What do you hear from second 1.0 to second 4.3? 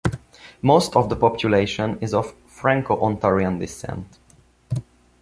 the population is of Franco-Ontarian descent.